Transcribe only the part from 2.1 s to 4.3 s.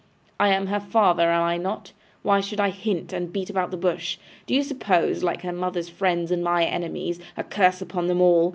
Why should I hint, and beat about the bush?